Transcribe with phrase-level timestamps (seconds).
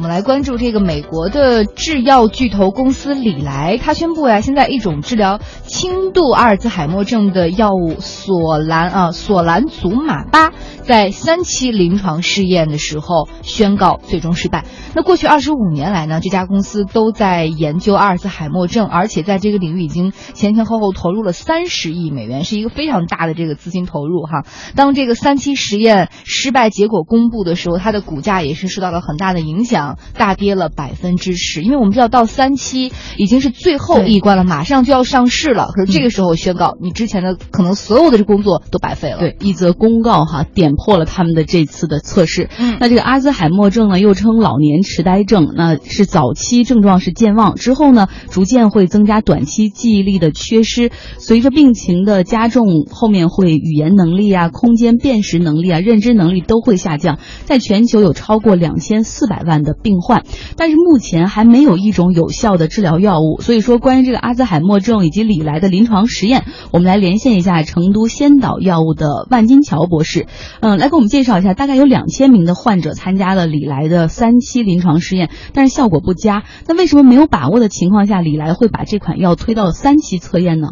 [0.00, 10.52] 我们来关注这个美国的制药巨头公司礼来，它宣布呀，现在一种治疗轻度阿尔兹海默症的药物索兰啊索兰祖马巴，
[10.84, 14.64] 在三期临床试验的时候宣告最终失败。
[14.94, 24.46] 那过去二十五年来呢，这家公司都在研究阿尔兹海默症，而且在这个领域已经前前后后投入了三十亿美元，是一个非常大的这个资金投入哈。
[24.74, 31.62] 当这个三期实验失败结果公布的时候，它的股价也是受到了很大的影响，大跌了百分之十。
[31.62, 35.68] 因为我们知道到三期已经是最后一关了，马上就要上市了。
[35.74, 39.18] 可是这个时候宣告，你之前的可能所有的这工作都白费了。
[39.18, 42.48] 对，一则公告哈，点破了他们的这次的测试。
[42.58, 50.90] 嗯，那这个阿兹海默症呢，又称老年痴呆症，那是早期症状是健忘，之后呢，逐渐会增加短期记忆力的缺失。
[51.18, 57.18] 随着病情的加重，后面会语言能力啊、空间辨识能力啊、认知能力都会下降。
[57.44, 60.24] 在全球有超过两千四百万的病患，
[60.56, 63.40] 但是目前还没有一种有效的治疗药物。
[63.40, 70.26] 所以说，关于这个阿兹海默症以及李来的临床实验，我们来连线一下成都先导药物的万金桥博士，
[70.60, 71.54] 嗯，来给我们介绍一下。
[71.54, 76.44] 大概有两千名的患者参加了李来的三期临床试验，但是效果不佳。
[76.68, 80.68] 那为什么没有把握的情况下，李来会把这款药推到三期测验呢？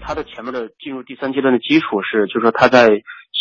[0.00, 2.88] 它的前面的进入第三阶段的基础是，就是说它在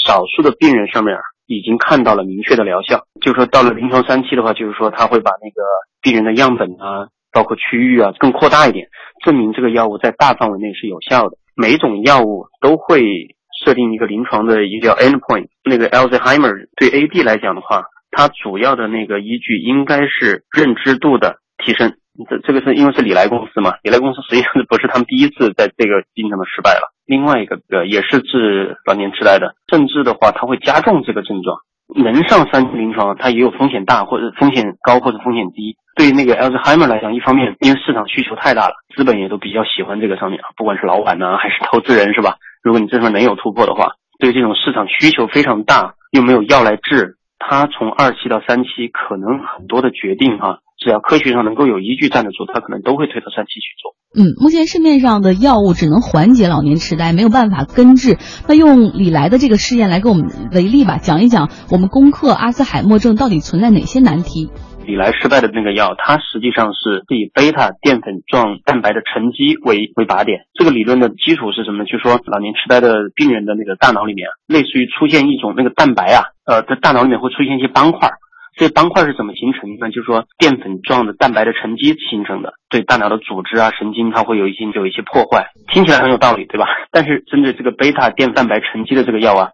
[0.05, 1.15] 少数的病人上面
[1.49, 3.05] 已经看到了明确的疗效。
[3.21, 5.61] 就是说到了临床三期的话，就是说他会把那个
[6.01, 8.87] 病人的样本啊，包括区域啊更扩大一点，
[9.25, 11.37] 证明这个药物在大范围内是有效的。
[11.55, 15.47] 每种药物都会设定一个临床的一个叫 endpoint。
[15.65, 21.95] 那个 Alzheimer 对 AD 来讲的话，它主要的那个依据应该是认知度的提升。
[22.29, 26.93] 这这个是因为是李来公司嘛，李来公司实际上不是他们第一次在这个病上的失败了。
[27.09, 31.57] 另外一个呃也是治老年痴呆的，甚至的话它会加重这个症状。
[31.95, 35.75] 能上三期临床，它也有风险大或者风险高或者风险低。
[35.95, 42.37] 对那个 Alzheimer 来讲，一方面因为市场需求太大了，资本也都比较喜欢这个上面啊，不管是老板呢还是投资人是吧？
[42.61, 50.59] 如果你这上面能有突破的话，对这种市场需求非常大又没有药来治，它从二期到三期可能很多的决定哈。
[50.77, 53.95] 只要科学上能够有依据站得住，他可能都会推到三期去做。
[54.09, 58.17] 嗯，目前市面上的药物只能缓解老年痴呆，没有办法根治。
[58.47, 64.49] 那用李来的这个试验来给我们为例吧，讲一讲我们攻克阿兹海默症到底存在哪些难题。
[64.87, 70.39] 李来失败的那个药，它实际上是以贝塔淀粉状蛋白的沉积为为靶点。
[70.57, 71.85] 这个理论的基础是什么？
[71.85, 78.09] 就是说老年痴呆的病人的那个大脑里面，类似于出现一种那个蛋白啊，呃，在大脑里面会出现一些斑块。
[78.59, 79.87] 这斑块是怎么形成的？
[79.89, 85.47] 就是说淀粉状的蛋白的沉积形成的，对大脑的组织啊、神经，它会有一些有一些破坏。
[85.71, 86.67] 听起来很有道理，对吧？
[86.91, 89.51] 但是针对这个贝塔淀蛋白沉积的这个药啊，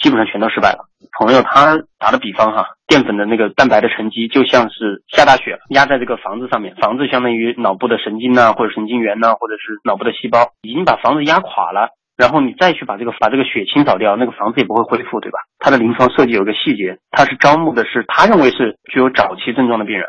[0.00, 0.88] 基本上全都失败了。
[1.20, 11.90] 朋友他打的比方哈，淀粉的那个蛋白的沉积就像是下大雪压在这个房子上面，房子相当于脑部的神经呐，或者神经元呐，或者是脑部的细胞，已经把房子压垮了。
[12.16, 15.38] 然后你再去把这个把这个血清扫掉，那个房子也不会恢复，对吧？
[15.58, 20.06] 它的临床设计有一个细节，它是招募的是他认为是具有早期症状的病人，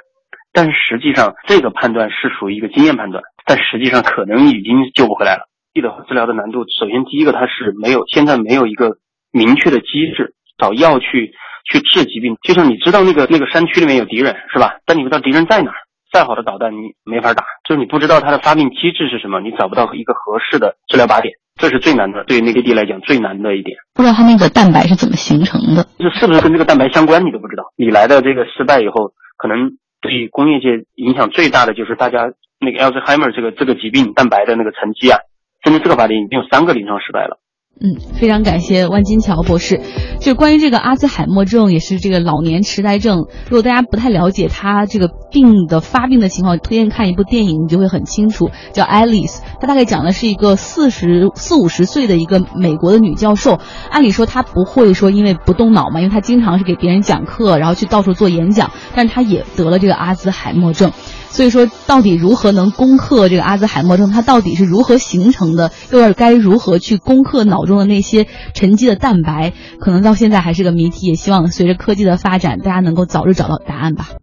[0.53, 5.50] 但是实际上这个判断是属于一个经验判断，但实际上可能已经救不回来了。
[5.73, 8.97] 记得治疗的难度，首先第一个它是没有现在没有一个
[9.31, 11.34] 明确的机制找药去
[11.69, 14.79] 去治疾病，就像你知道那个那个山区里面有敌人是吧？
[14.85, 15.78] 但你不知道敌人在哪儿，
[16.12, 21.34] 再好的导弹你没法打，就是你不知道它的发病机制是什么，你找不到一个合适的治疗靶点。
[21.57, 23.78] 这是最难的，对于那个地来讲最难的一点。
[23.95, 27.63] 不知道它那个蛋白是怎么形成的，这是不是跟这个蛋白相关，你都不知道。
[27.75, 32.29] 你来的这个失败以后，可能对工业界影响最大的就是大家
[32.59, 35.17] 那个 Alzheimer 这个这个疾病蛋白的那个沉积啊，
[35.63, 37.40] 针对这个靶点已经有三个临床失败了。
[37.80, 39.82] 嗯，非常感谢万金桥博士。
[40.20, 43.28] 就关于这个阿兹海默症，也是这个老年痴呆症。
[43.46, 49.38] 如果大家不太了解它这个病的发病的情况，推荐看一部电影，你就会很清楚，叫《Alice》。
[49.62, 53.60] 它大概讲的是一个四十四五十岁的一个美国的女教授。
[53.92, 60.92] 按理说她不会说因为不动脑嘛，因为她经常是给别人讲课，然后去到处做演讲，但是她也得了这个阿兹海默症。
[61.37, 64.09] 所以说，到底如何能攻克这个阿兹海默症？
[64.09, 65.72] 它到底是如何形成的？
[65.91, 68.25] 又要该如何去攻克脑中的那些
[68.55, 69.53] 沉积的蛋白？
[69.79, 71.05] 可能到现在还是个谜题。
[71.05, 74.09] 也希望随着科技的发展，大家能够早日找到答案吧。